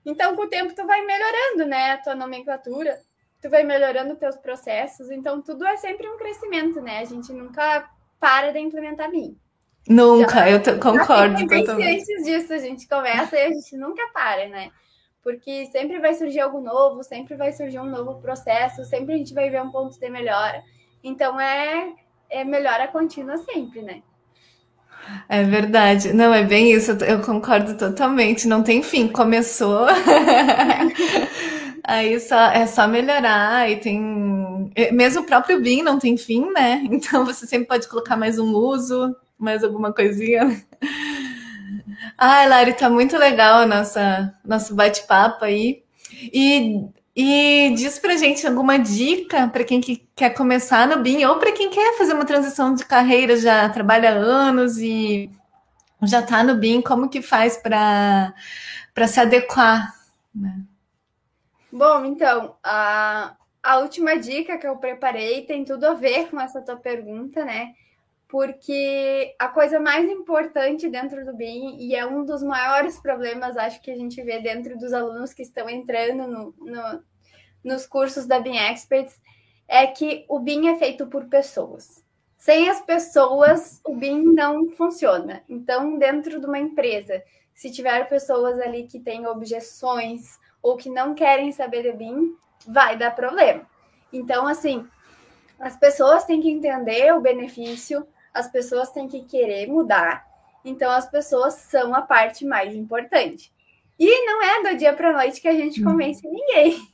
[0.07, 1.91] Então, com o tempo, tu vai melhorando, né?
[1.91, 2.97] A tua nomenclatura,
[3.43, 5.11] tu vai melhorando os teus processos.
[5.11, 7.01] Então, tudo é sempre um crescimento, né?
[7.01, 7.91] A gente nunca
[8.21, 9.37] para de implementar BIM.
[9.89, 12.01] Nunca, já, eu concordo totalmente.
[12.01, 14.71] Antes disso, a gente começa e a gente nunca para, né?
[15.23, 19.35] Porque sempre vai surgir algo novo, sempre vai surgir um novo processo, sempre a gente
[19.35, 20.63] vai ver um ponto de melhora.
[21.03, 21.95] Então, é,
[22.31, 24.03] é melhora contínua sempre, né?
[25.29, 26.13] É verdade.
[26.13, 26.93] Não, é bem isso.
[26.93, 28.47] Eu concordo totalmente.
[28.47, 29.09] Não tem fim.
[29.09, 29.87] Começou.
[31.85, 34.71] Aí só, é só melhorar e tem.
[34.75, 36.83] É, mesmo o próprio BIM não tem fim, né?
[36.91, 40.65] Então você sempre pode colocar mais um uso, mais alguma coisinha.
[42.19, 45.83] Ai, Lari, tá muito legal o nossa, nosso bate-papo aí.
[46.33, 46.81] E
[47.17, 51.51] e diz pra gente alguma dica para quem que quer começar no BIM ou para
[51.51, 55.31] quem quer fazer uma transição de carreira, já trabalha anos e
[56.03, 58.35] já está no BIM, como que faz para
[59.09, 59.95] se adequar?
[60.35, 60.61] Né?
[61.73, 66.61] Bom, então, a, a última dica que eu preparei tem tudo a ver com essa
[66.61, 67.73] tua pergunta, né?
[68.29, 73.81] Porque a coisa mais importante dentro do BIM, e é um dos maiores problemas, acho
[73.81, 77.05] que a gente vê dentro dos alunos que estão entrando no, no,
[77.63, 79.21] nos cursos da BIM Experts,
[79.69, 82.05] é que o BIM é feito por pessoas.
[82.37, 85.43] Sem as pessoas, o BIM não funciona.
[85.49, 87.23] Então, dentro de uma empresa,
[87.55, 92.37] se tiver pessoas ali que têm objeções ou que não querem saber de BIM,
[92.67, 93.67] vai dar problema.
[94.13, 94.87] Então, assim,
[95.59, 100.27] as pessoas têm que entender o benefício, as pessoas têm que querer mudar.
[100.65, 103.53] Então, as pessoas são a parte mais importante.
[103.99, 105.93] E não é do dia para noite que a gente uhum.
[105.93, 106.87] convence ninguém.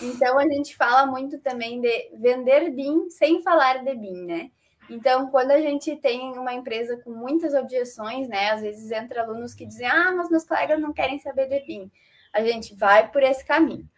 [0.00, 4.50] Então, a gente fala muito também de vender BIM sem falar de BIM, né?
[4.90, 8.50] Então, quando a gente tem uma empresa com muitas objeções, né?
[8.50, 11.90] Às vezes entra alunos que dizem, ah, mas meus colegas não querem saber de BIM.
[12.32, 13.88] A gente vai por esse caminho.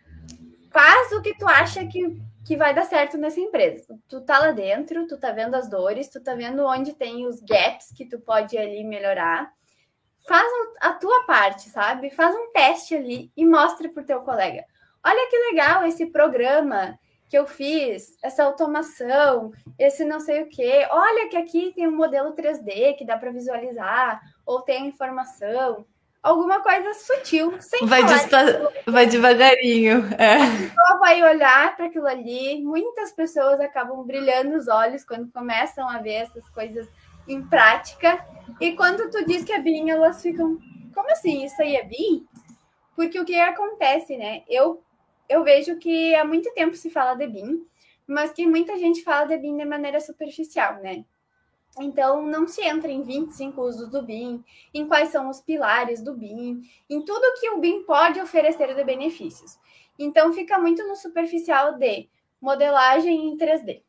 [0.70, 3.98] Faz o que tu acha que que vai dar certo nessa empresa.
[4.08, 7.40] Tu tá lá dentro, tu tá vendo as dores, tu tá vendo onde tem os
[7.40, 9.50] gaps que tu pode ali melhorar.
[10.26, 10.46] Faz
[10.80, 12.10] a tua parte, sabe?
[12.10, 14.64] Faz um teste ali e mostre pro teu colega.
[15.04, 20.86] Olha que legal esse programa que eu fiz, essa automação, esse não sei o quê.
[20.90, 25.86] Olha que aqui tem um modelo 3D que dá para visualizar, ou tem informação
[26.24, 28.02] alguma coisa sutil, sem vai,
[28.86, 30.06] vai devagarinho.
[30.18, 30.36] É.
[30.36, 32.64] A pessoa vai olhar para aquilo ali.
[32.64, 36.88] Muitas pessoas acabam brilhando os olhos quando começam a ver essas coisas
[37.28, 38.26] em prática.
[38.58, 40.58] E quando tu diz que é BIM, elas ficam,
[40.94, 41.44] como assim?
[41.44, 42.26] Isso aí é BIM?
[42.96, 44.42] Porque o que acontece, né?
[44.48, 44.82] Eu,
[45.28, 47.66] eu vejo que há muito tempo se fala de BIM,
[48.06, 51.04] mas que muita gente fala de BIM de maneira superficial, né?
[51.78, 56.14] Então, não se entra em 25 usos do BIM, em quais são os pilares do
[56.14, 59.58] BIM, em tudo que o BIM pode oferecer de benefícios.
[59.98, 62.08] Então, fica muito no superficial de
[62.40, 63.82] modelagem em 3D.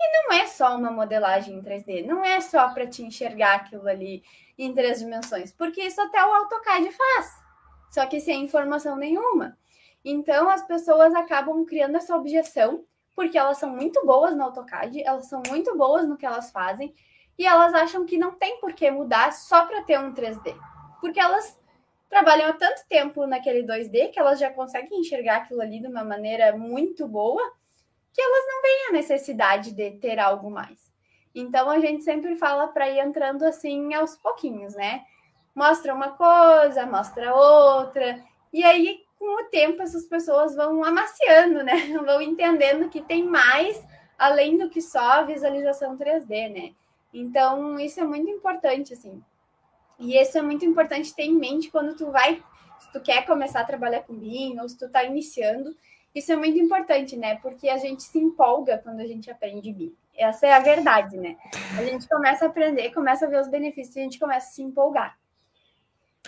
[0.00, 3.88] E não é só uma modelagem em 3D, não é só para te enxergar aquilo
[3.88, 4.22] ali
[4.56, 7.32] em três dimensões, porque isso até o AutoCAD faz,
[7.90, 9.58] só que sem informação nenhuma.
[10.04, 15.26] Então, as pessoas acabam criando essa objeção porque elas são muito boas no AutoCAD, elas
[15.26, 16.94] são muito boas no que elas fazem,
[17.38, 20.54] e elas acham que não tem por que mudar só para ter um 3D.
[21.00, 21.56] Porque elas
[22.08, 26.02] trabalham há tanto tempo naquele 2D que elas já conseguem enxergar aquilo ali de uma
[26.02, 27.42] maneira muito boa,
[28.12, 30.90] que elas não têm a necessidade de ter algo mais.
[31.34, 35.04] Então a gente sempre fala para ir entrando assim aos pouquinhos, né?
[35.54, 41.74] Mostra uma coisa, mostra outra, e aí com o tempo essas pessoas vão amaciando, né?
[42.04, 43.84] Vão entendendo que tem mais
[44.16, 46.74] além do que só a visualização 3D, né?
[47.12, 49.22] Então, isso é muito importante, assim.
[49.98, 52.42] E isso é muito importante ter em mente quando tu vai,
[52.78, 55.74] se tu quer começar a trabalhar com BIM ou se tu tá iniciando.
[56.14, 57.36] Isso é muito importante, né?
[57.36, 59.94] Porque a gente se empolga quando a gente aprende BIM.
[60.16, 61.36] Essa é a verdade, né?
[61.76, 64.50] A gente começa a aprender, começa a ver os benefícios e a gente começa a
[64.50, 65.16] se empolgar.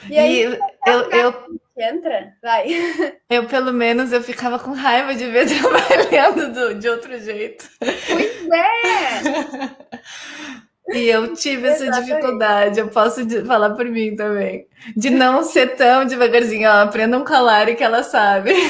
[0.08, 0.42] E aí, e
[0.86, 2.66] eu, eu, entra, vai.
[3.28, 7.68] Eu, pelo menos, eu ficava com raiva de ver trabalhando do, de outro jeito.
[7.78, 10.60] Pois é!
[10.92, 14.66] E eu tive essa dificuldade, eu posso falar por mim também.
[14.96, 18.52] De não ser tão devagarzinho, ó, aprendam com a Lari que ela sabe.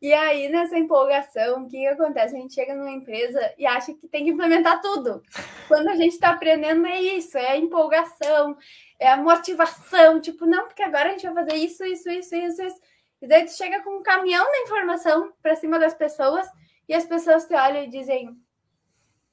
[0.00, 2.36] E aí, nessa empolgação, o que, que acontece?
[2.36, 5.22] A gente chega numa empresa e acha que tem que implementar tudo.
[5.66, 8.56] Quando a gente está aprendendo, é isso, é a empolgação,
[9.00, 12.62] é a motivação, tipo, não, porque agora a gente vai fazer isso, isso, isso, isso,
[12.62, 12.80] isso.
[13.22, 16.46] E daí tu chega com um caminhão de informação para cima das pessoas
[16.88, 18.30] e as pessoas te olham e dizem: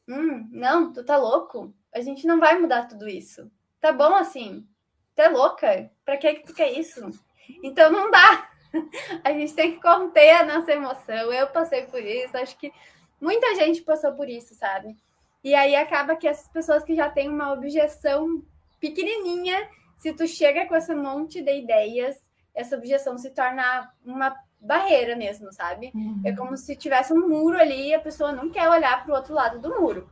[0.08, 1.74] Hum, não, tu tá louco?
[1.94, 3.50] A gente não vai mudar tudo isso.
[3.80, 4.68] Tá bom assim?
[5.16, 5.92] Tu é louca?
[6.04, 7.10] Pra que que tu quer isso?
[7.63, 8.50] Então não dá.
[9.24, 11.32] A gente tem que conter a nossa emoção.
[11.32, 12.72] Eu passei por isso, acho que
[13.22, 14.98] muita gente passou por isso, sabe?
[15.44, 18.44] E aí acaba que essas pessoas que já têm uma objeção
[18.80, 22.18] pequenininha, se tu chega com esse monte de ideias,
[22.56, 25.91] essa objeção se torna uma barreira mesmo, sabe?
[25.93, 26.21] Uhum.
[26.23, 29.15] É como se tivesse um muro ali e a pessoa não quer olhar para o
[29.15, 30.10] outro lado do muro.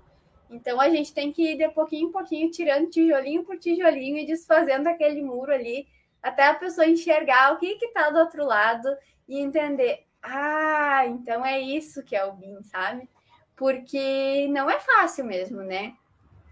[0.49, 4.25] Então a gente tem que ir de pouquinho em pouquinho tirando tijolinho por tijolinho e
[4.25, 5.87] desfazendo aquele muro ali
[6.21, 8.89] até a pessoa enxergar o que que tá do outro lado
[9.27, 13.09] e entender, ah, então é isso que é o BIM, sabe?
[13.55, 15.93] Porque não é fácil mesmo, né?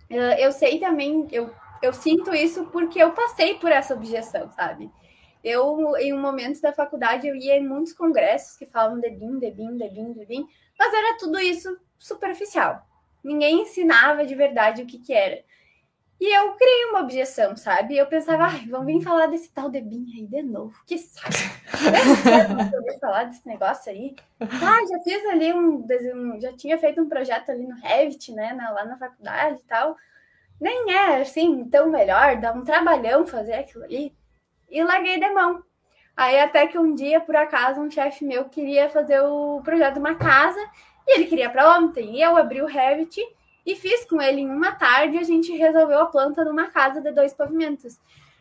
[0.09, 4.89] Eu, eu sei também, eu, eu sinto isso porque eu passei por essa objeção, sabe?
[5.43, 9.39] Eu, em um momento da faculdade, eu ia em muitos congressos que falavam de BIM,
[9.39, 10.47] de BIM, de BIM, de BIM,
[10.77, 12.85] mas era tudo isso superficial.
[13.23, 15.43] Ninguém ensinava de verdade o que, que era.
[16.19, 17.95] E eu criei uma objeção, sabe?
[17.95, 20.77] Eu pensava, ai, vamos vir falar desse tal de BIM aí de novo.
[20.85, 21.29] Que saco.
[22.85, 24.15] Eu falar desse negócio aí.
[24.41, 25.85] Ah, já fiz ali um,
[26.41, 28.51] já tinha feito um projeto ali no Revit, né?
[28.53, 29.95] lá na faculdade e tal.
[30.59, 34.13] Nem é assim tão melhor, dá um trabalhão fazer aquilo ali.
[34.69, 35.63] E larguei de mão.
[36.15, 39.99] Aí até que um dia, por acaso, um chefe meu queria fazer o projeto de
[39.99, 40.59] uma casa
[41.07, 42.17] e ele queria para ontem.
[42.17, 43.21] E eu abri o Revit
[43.65, 45.17] e fiz com ele em uma tarde.
[45.17, 47.97] A gente resolveu a planta de uma casa de dois pavimentos.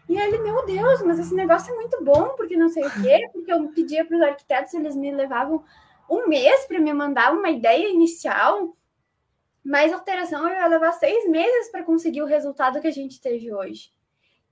[0.08, 3.28] E ele, meu Deus, mas esse negócio é muito bom, porque não sei o quê,
[3.32, 5.62] porque eu pedia para os arquitetos, eles me levavam
[6.08, 8.74] um mês para me mandar uma ideia inicial,
[9.62, 13.52] mas alteração eu ia levar seis meses para conseguir o resultado que a gente teve
[13.52, 13.92] hoje.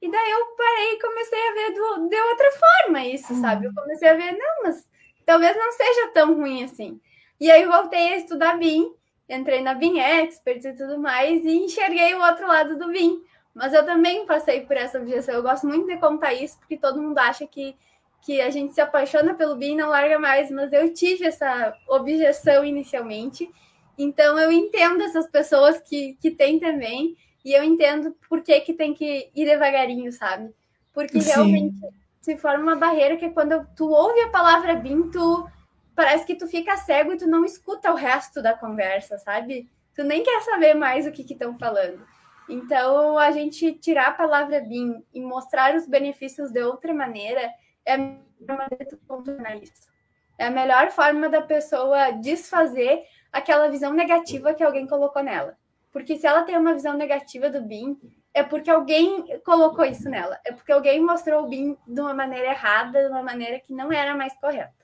[0.07, 3.41] E daí eu parei e comecei a ver do, de outra forma isso, uhum.
[3.41, 3.67] sabe?
[3.67, 4.89] Eu comecei a ver, não, mas
[5.25, 7.01] talvez não seja tão ruim assim.
[7.41, 8.95] E aí voltei a estudar BIM,
[9.29, 13.21] entrei na BIM Experts e tudo mais, e enxerguei o outro lado do BIM.
[13.53, 15.35] Mas eu também passei por essa objeção.
[15.35, 17.75] Eu gosto muito de contar isso, porque todo mundo acha que,
[18.23, 21.77] que a gente se apaixona pelo BIM e não larga mais, mas eu tive essa
[21.89, 23.51] objeção inicialmente.
[23.99, 27.17] Então eu entendo essas pessoas que, que têm também.
[27.47, 30.53] E eu entendo por que, que tem que ir devagarinho, sabe?
[30.93, 31.31] Porque Sim.
[31.31, 31.77] realmente
[32.21, 35.49] se forma uma barreira que é quando tu ouve a palavra BIM, tu
[35.95, 39.71] parece que tu fica cego e tu não escuta o resto da conversa, sabe?
[39.95, 42.05] Tu nem quer saber mais o que estão falando.
[42.49, 47.49] Então, a gente tirar a palavra BIM e mostrar os benefícios de outra maneira
[47.85, 49.89] é a melhor maneira de contornar isso.
[50.37, 55.57] É a melhor forma da pessoa desfazer aquela visão negativa que alguém colocou nela.
[55.97, 57.97] Porque se ela tem uma visão negativa do BIM,
[58.35, 60.39] é porque alguém colocou isso nela.
[60.45, 63.91] É porque alguém mostrou o BIM de uma maneira errada, de uma maneira que não
[63.91, 64.75] era mais correta.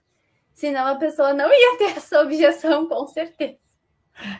[0.54, 3.58] Senão a pessoa não ia ter essa objeção, com certeza.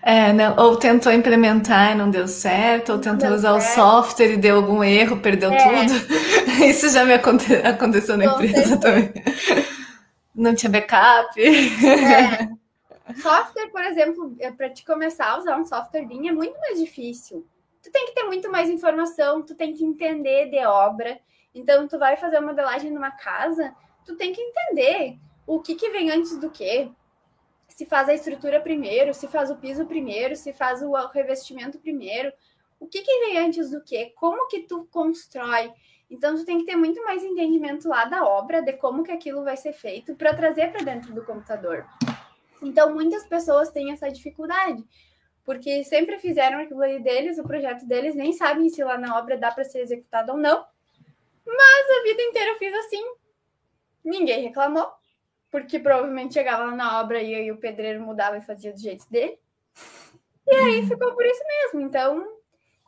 [0.00, 3.70] É, não, ou tentou implementar e não deu certo, ou tentou usar certo.
[3.70, 5.58] o software e deu algum erro, perdeu é.
[5.58, 5.92] tudo.
[6.64, 8.78] Isso já me aconte aconteceu na com empresa certeza.
[8.78, 9.12] também.
[10.34, 11.38] Não tinha backup.
[11.38, 12.48] É.
[13.16, 16.78] Software, por exemplo, é, para te começar a usar um software BIM é muito mais
[16.78, 17.46] difícil.
[17.82, 21.18] Tu tem que ter muito mais informação, tu tem que entender de obra.
[21.54, 25.90] Então, tu vai fazer a modelagem numa casa, tu tem que entender o que, que
[25.90, 26.90] vem antes do que.
[27.68, 32.32] Se faz a estrutura primeiro, se faz o piso primeiro, se faz o revestimento primeiro.
[32.78, 34.06] O que, que vem antes do que?
[34.16, 35.72] Como que tu constrói?
[36.10, 39.42] Então, tu tem que ter muito mais entendimento lá da obra, de como que aquilo
[39.42, 41.86] vai ser feito, para trazer para dentro do computador.
[42.62, 44.84] Então, muitas pessoas têm essa dificuldade,
[45.44, 49.36] porque sempre fizeram aquilo ali deles, o projeto deles, nem sabem se lá na obra
[49.36, 50.64] dá para ser executado ou não.
[51.44, 53.02] Mas a vida inteira eu fiz assim.
[54.04, 54.88] Ninguém reclamou,
[55.50, 59.08] porque provavelmente chegava lá na obra e aí o pedreiro mudava e fazia do jeito
[59.10, 59.38] dele.
[60.46, 61.80] E aí ficou por isso mesmo.
[61.80, 62.26] Então,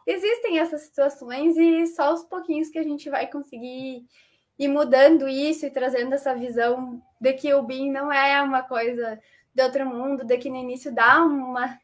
[0.07, 4.07] existem essas situações e só aos pouquinhos que a gente vai conseguir
[4.59, 9.21] ir mudando isso e trazendo essa visão de que o BIM não é uma coisa
[9.55, 11.79] de outro mundo, de que no início dá uma.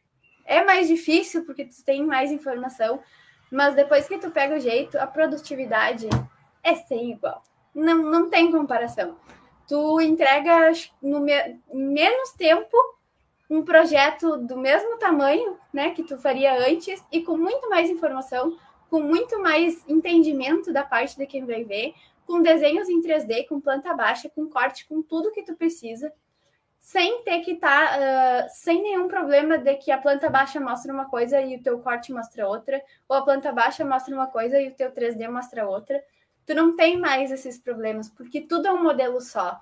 [0.45, 3.01] É mais difícil porque tu tem mais informação,
[3.51, 6.09] mas depois que tu pega o jeito, a produtividade
[6.63, 7.43] é sem igual.
[7.75, 9.17] Não, não tem comparação.
[9.69, 11.61] Tu entrega no me...
[11.73, 12.77] menos tempo
[13.49, 18.57] um projeto do mesmo tamanho, né, que tu faria antes e com muito mais informação,
[18.89, 21.95] com muito mais entendimento da parte de quem vai ver,
[22.27, 26.13] com desenhos em 3D, com planta baixa, com corte, com tudo que tu precisa
[26.81, 30.93] sem ter que estar, tá, uh, sem nenhum problema de que a planta baixa mostra
[30.93, 34.59] uma coisa e o teu corte mostra outra, ou a planta baixa mostra uma coisa
[34.61, 36.03] e o teu 3D mostra outra.
[36.47, 39.61] Tu não tem mais esses problemas, porque tudo é um modelo só.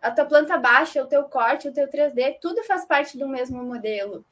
[0.00, 3.62] A tua planta baixa, o teu corte, o teu 3D, tudo faz parte do mesmo
[3.62, 4.24] modelo.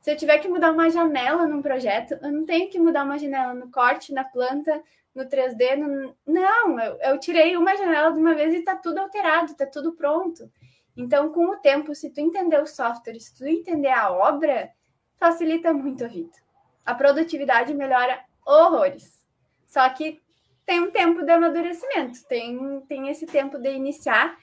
[0.00, 3.18] Se eu tiver que mudar uma janela num projeto, eu não tenho que mudar uma
[3.18, 4.80] janela no corte, na planta,
[5.12, 5.76] no 3D.
[5.76, 6.14] No...
[6.24, 9.94] Não, eu, eu tirei uma janela de uma vez e está tudo alterado, está tudo
[9.94, 10.48] pronto.
[10.96, 14.70] Então, com o tempo, se tu entender o software, se tu entender a obra,
[15.16, 16.36] facilita muito a vida.
[16.84, 19.24] A produtividade melhora horrores.
[19.66, 20.22] Só que
[20.64, 24.36] tem um tempo de amadurecimento, tem, tem esse tempo de iniciar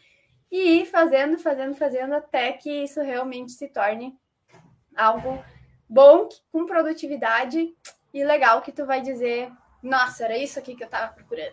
[0.51, 4.15] e ir fazendo, fazendo, fazendo até que isso realmente se torne
[4.95, 5.43] algo
[5.89, 7.75] bom, com produtividade
[8.13, 9.51] e legal que tu vai dizer,
[9.83, 11.51] nossa, era isso aqui que eu estava procurando.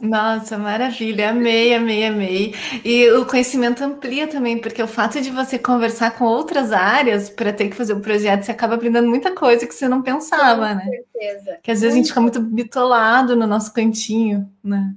[0.00, 2.54] Nossa, maravilha, amei, amei, amei.
[2.84, 7.52] E o conhecimento amplia também, porque o fato de você conversar com outras áreas para
[7.52, 10.68] ter que fazer o um projeto, você acaba aprendendo muita coisa que você não pensava,
[10.68, 10.84] com né?
[10.84, 11.58] certeza.
[11.60, 14.94] Que às vezes a gente fica muito bitolado no nosso cantinho, né?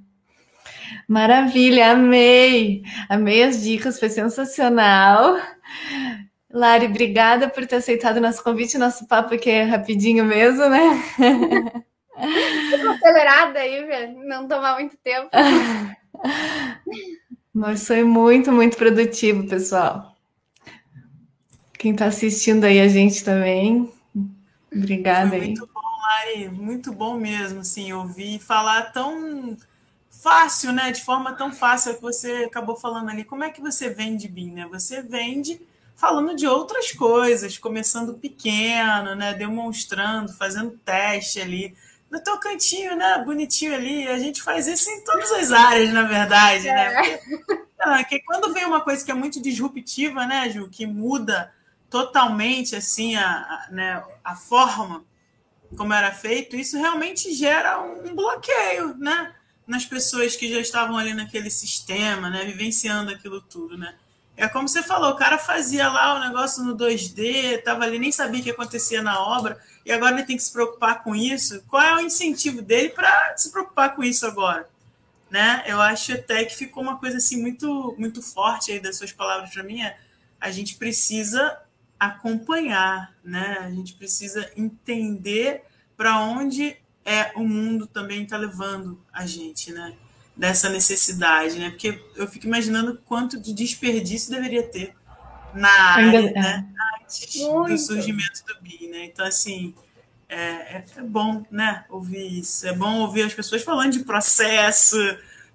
[1.07, 2.83] Maravilha, amei!
[3.09, 5.39] Amei as dicas, foi sensacional.
[6.51, 8.77] Lari, obrigada por ter aceitado o nosso convite.
[8.77, 11.03] Nosso papo aqui é rapidinho mesmo, né?
[12.19, 14.25] acelerada aí, velho.
[14.25, 15.29] Não tomar muito tempo.
[17.53, 20.15] Mas foi muito, muito produtivo, pessoal.
[21.77, 23.91] Quem está assistindo aí a gente também.
[24.73, 25.69] Obrigada foi muito aí.
[25.73, 26.49] bom, Lari.
[26.49, 29.57] Muito bom mesmo, assim, ouvir falar tão
[30.09, 30.91] fácil, né?
[30.91, 33.23] De forma tão fácil que você acabou falando ali.
[33.23, 34.67] Como é que você vende BIM, né?
[34.69, 35.59] Você vende
[35.95, 39.33] falando de outras coisas, começando pequeno, né?
[39.33, 41.75] Demonstrando, fazendo teste ali
[42.09, 43.23] no teu cantinho, né?
[43.23, 44.07] Bonitinho ali.
[44.07, 46.85] A gente faz isso em todas as áreas, na verdade, né?
[46.85, 47.01] é.
[47.01, 47.19] né?
[47.97, 51.53] Porque, que quando vem uma coisa que é muito disruptiva, né, Ju, que muda
[51.89, 55.03] totalmente assim a, a, né, a forma
[55.75, 59.33] como era feito, isso realmente gera um bloqueio, né?
[59.67, 62.43] Nas pessoas que já estavam ali naquele sistema, né?
[62.43, 63.95] Vivenciando aquilo tudo, né?
[64.39, 68.09] É como você falou, o cara fazia lá o negócio no 2D, tava ali, nem
[68.09, 71.61] sabia o que acontecia na obra e agora ele tem que se preocupar com isso.
[71.67, 74.69] Qual é o incentivo dele para se preocupar com isso agora?
[75.29, 75.65] Né?
[75.67, 79.49] Eu acho até que ficou uma coisa assim muito muito forte aí das suas palavras
[79.49, 79.81] para mim.
[79.81, 79.97] É,
[80.39, 81.59] a gente precisa
[81.99, 83.57] acompanhar, né?
[83.59, 85.63] A gente precisa entender
[85.97, 89.97] para onde é o mundo também está levando a gente, né?
[90.39, 91.69] Dessa necessidade, né?
[91.69, 94.95] Porque eu fico imaginando quanto de desperdício deveria ter
[95.53, 96.65] na área, Ainda, né?
[97.03, 97.71] antes Muito.
[97.71, 99.05] do surgimento do BI, né?
[99.05, 99.73] Então, assim,
[100.29, 102.67] é, é, é, bom, né, ouvir isso.
[102.67, 104.97] É bom ouvir as pessoas falando de processo,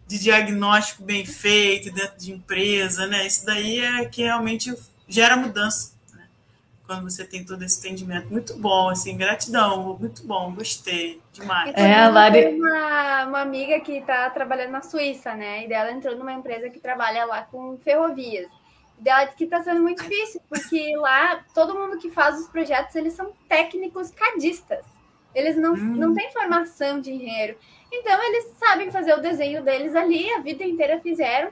[0.07, 3.27] de diagnóstico bem feito dentro de empresa, né?
[3.27, 4.75] Isso daí é que realmente
[5.09, 5.94] gera mudança?
[6.87, 8.31] Quando você tem todo esse entendimento.
[8.31, 11.73] Muito bom, assim, gratidão, muito bom, gostei demais.
[11.75, 12.55] É, a Lari...
[12.55, 15.65] uma, uma amiga que está trabalhando na Suíça, né?
[15.65, 18.49] E dela entrou numa empresa que trabalha lá com ferrovias
[18.99, 23.13] dela que está sendo muito difícil, porque lá todo mundo que faz os projetos, eles
[23.13, 24.85] são técnicos cadistas.
[25.35, 25.97] Eles não, hum.
[25.97, 27.57] não têm formação de engenheiro.
[27.93, 31.51] Então, eles sabem fazer o desenho deles ali, a vida inteira fizeram.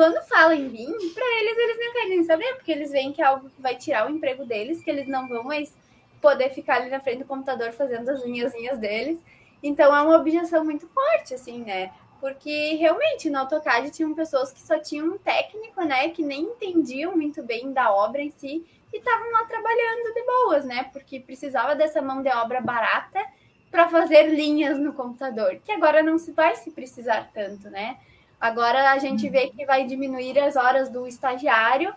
[0.00, 3.26] Quando falam em BIM, para eles, eles não querem saber, porque eles veem que é
[3.26, 5.76] algo que vai tirar o emprego deles, que eles não vão mais
[6.22, 9.18] poder ficar ali na frente do computador fazendo as linhazinhas deles.
[9.62, 11.92] Então, é uma objeção muito forte, assim, né?
[12.18, 17.14] porque realmente no AutoCAD tinham pessoas que só tinham um técnico, né, que nem entendiam
[17.14, 21.74] muito bem da obra em si e estavam lá trabalhando de boas, né, porque precisava
[21.74, 23.22] dessa mão de obra barata
[23.70, 27.98] para fazer linhas no computador, que agora não se vai se precisar tanto, né?
[28.40, 31.92] Agora a gente vê que vai diminuir as horas do estagiário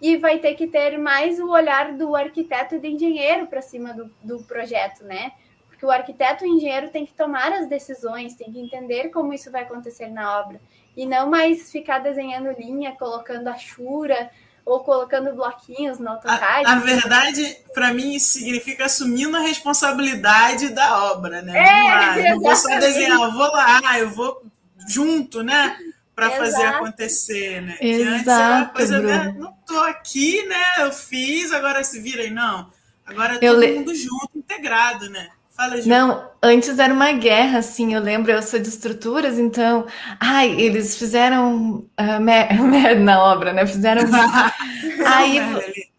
[0.00, 3.92] e vai ter que ter mais o olhar do arquiteto e do engenheiro para cima
[3.92, 5.32] do, do projeto, né?
[5.80, 9.32] que o arquiteto e o engenheiro tem que tomar as decisões, tem que entender como
[9.32, 10.60] isso vai acontecer na obra.
[10.94, 14.30] E não mais ficar desenhando linha, colocando achura
[14.62, 16.66] ou colocando bloquinhos no AutoCAD.
[16.66, 21.58] A, a verdade, para mim, significa assumindo a responsabilidade da obra, né?
[21.58, 24.42] É, eu não vou só desenhar, eu vou lá, eu vou
[24.88, 25.76] junto, né?
[26.14, 27.78] Para fazer acontecer, né?
[27.80, 29.34] Exato, que antes era coisa, né?
[29.38, 30.64] Não tô aqui, né?
[30.80, 32.30] Eu fiz, agora se vira aí.
[32.30, 32.70] Não.
[33.06, 35.28] Agora é todo mundo junto, integrado, né?
[35.60, 39.86] Fala, Não, antes era uma guerra, assim, eu lembro, eu sou de estruturas, então,
[40.18, 43.66] ai, eles fizeram uh, merda na obra, né?
[43.66, 44.02] Fizeram.
[45.04, 45.38] aí,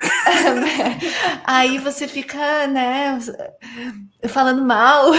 [1.45, 3.19] aí você fica, né,
[4.27, 5.11] falando mal,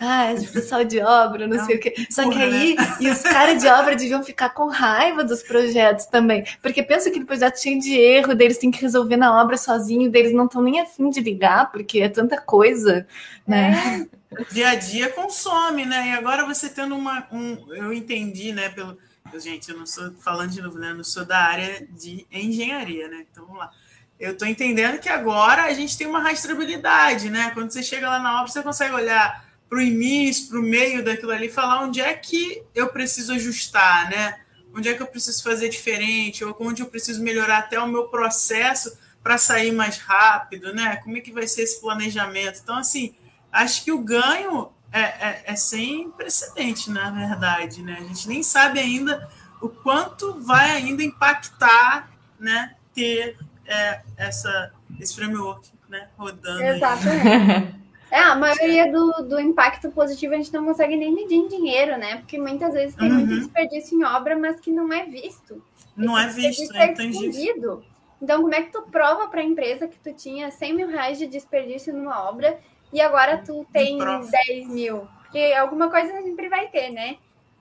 [0.00, 1.94] ah, pessoal de obra, não, não sei o quê.
[2.10, 2.96] Só porra, que aí, né?
[3.00, 7.20] e os caras de obra deviam ficar com raiva dos projetos também, porque pensa que
[7.20, 10.62] o projeto cheio de erro, deles têm que resolver na obra sozinho, deles não estão
[10.62, 13.06] nem afim de ligar, porque é tanta coisa,
[13.46, 14.06] né?
[14.12, 14.16] É.
[14.40, 16.08] O dia a dia consome, né?
[16.08, 17.26] E agora você tendo uma.
[17.32, 18.68] Um, eu entendi, né?
[18.68, 18.98] Pelo,
[19.38, 20.90] gente, eu não sou falando de novo, né?
[20.90, 23.24] Eu não sou da área de engenharia, né?
[23.30, 23.70] Então vamos lá.
[24.18, 27.50] Eu estou entendendo que agora a gente tem uma rastreabilidade, né?
[27.52, 31.04] Quando você chega lá na obra, você consegue olhar para o início, para o meio
[31.04, 34.40] daquilo ali, falar onde é que eu preciso ajustar, né?
[34.74, 38.08] Onde é que eu preciso fazer diferente, ou onde eu preciso melhorar até o meu
[38.08, 40.96] processo para sair mais rápido, né?
[40.96, 42.60] Como é que vai ser esse planejamento?
[42.62, 43.14] Então, assim,
[43.50, 47.98] acho que o ganho é, é, é sem precedente, na verdade, né?
[48.00, 49.28] A gente nem sabe ainda
[49.60, 52.74] o quanto vai ainda impactar, né?
[52.94, 53.36] Ter
[53.68, 56.62] é, essa, esse framework né, rodando.
[56.62, 57.86] Exatamente.
[58.08, 61.98] É, a maioria do, do impacto positivo a gente não consegue nem medir em dinheiro,
[61.98, 62.18] né?
[62.18, 63.16] Porque muitas vezes tem uhum.
[63.18, 65.60] muito desperdício em obra, mas que não é visto.
[65.96, 67.82] Não Esse é visto, é intangível.
[68.22, 71.18] Então, como é que tu prova para a empresa que tu tinha 100 mil reais
[71.18, 72.58] de desperdício numa obra
[72.92, 75.08] e agora tu tem 10 mil?
[75.22, 77.16] Porque alguma coisa sempre vai ter, né?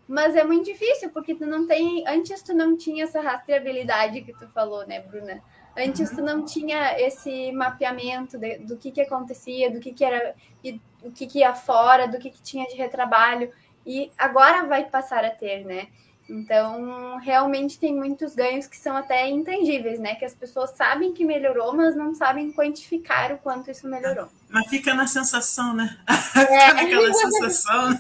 [0.08, 2.08] Mas é muito difícil, porque tu não tem.
[2.08, 5.42] Antes tu não tinha essa rastreabilidade que tu falou, né, Bruna?
[5.78, 10.34] Antes tu não tinha esse mapeamento de, do que, que acontecia, do que, que era,
[10.64, 13.52] e, o que, que ia fora, do que, que tinha de retrabalho,
[13.86, 15.88] e agora vai passar a ter, né?
[16.28, 20.16] Então, realmente tem muitos ganhos que são até intangíveis, né?
[20.16, 24.28] Que as pessoas sabem que melhorou, mas não sabem quantificar o quanto isso melhorou.
[24.50, 25.96] Mas fica na sensação, né?
[26.08, 26.14] É.
[26.34, 28.00] fica naquela sensação, né?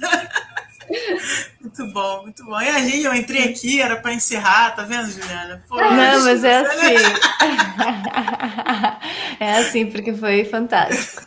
[1.60, 2.62] Muito bom, muito bom.
[2.62, 5.64] E a gente, eu entrei aqui, era para encerrar, tá vendo, Juliana?
[5.68, 6.96] Pô, Não, mas é assim.
[9.40, 11.26] é assim, porque foi fantástico.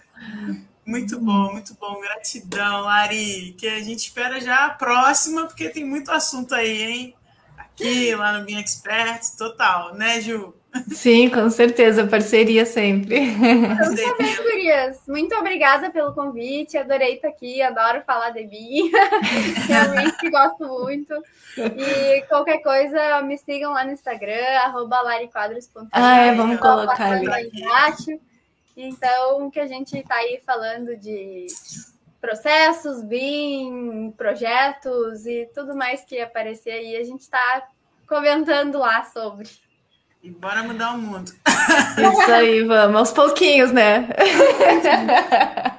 [0.87, 2.01] Muito bom, muito bom.
[2.01, 3.55] Gratidão, Lari.
[3.59, 7.15] Que a gente espera já a próxima, porque tem muito assunto aí, hein?
[7.59, 10.55] Aqui, lá no Bean Experts, total, né, Ju?
[10.91, 13.19] Sim, com certeza, parceria sempre.
[13.19, 15.01] Então, tá bem, gurias.
[15.07, 18.91] Muito obrigada pelo convite, adorei estar aqui, adoro falar de mim,
[19.67, 21.15] realmente gosto muito.
[21.57, 25.89] E qualquer coisa, me sigam lá no Instagram, arroba lariquadros.com.
[25.93, 27.51] Ah, é, vamos colocar ali.
[27.53, 28.19] Embaixo.
[28.77, 31.49] Então, que a gente está aí falando de
[32.21, 37.69] processos, BIM, projetos e tudo mais que aparecer aí, a gente está
[38.07, 39.49] comentando lá sobre.
[40.23, 41.33] E bora mudar o mundo.
[41.47, 44.09] Isso aí, vamos, aos pouquinhos, né?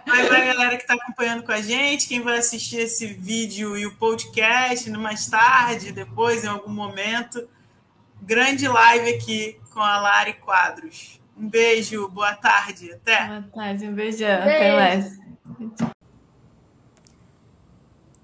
[0.08, 3.86] Vai pra galera que está acompanhando com a gente, quem vai assistir esse vídeo e
[3.86, 7.48] o podcast mais tarde, depois, em algum momento.
[8.22, 11.20] Grande live aqui com a Lari Quadros.
[11.38, 13.28] Um beijo, boa tarde, até.
[13.28, 14.50] Boa tarde, um beijão, beijo.
[14.50, 15.20] até mais.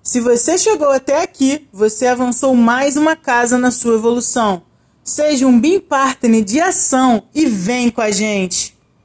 [0.01, 4.63] Se você chegou até aqui, você avançou mais uma casa na sua evolução.
[5.07, 8.74] Seja um BIM Partner de ação e vem com a gente!